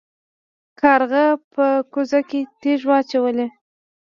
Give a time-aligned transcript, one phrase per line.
[0.79, 3.47] کارغه په کوزه کې تیږې واچولې.